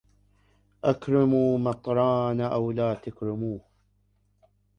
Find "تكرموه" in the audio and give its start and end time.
2.93-3.61